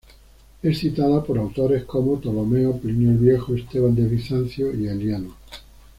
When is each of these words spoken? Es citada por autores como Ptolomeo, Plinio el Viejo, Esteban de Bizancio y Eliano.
Es 0.63 0.79
citada 0.79 1.23
por 1.23 1.37
autores 1.37 1.83
como 1.85 2.19
Ptolomeo, 2.19 2.75
Plinio 2.79 3.11
el 3.11 3.19
Viejo, 3.19 3.53
Esteban 3.53 3.93
de 3.93 4.07
Bizancio 4.07 4.73
y 4.75 4.87
Eliano. 4.87 5.35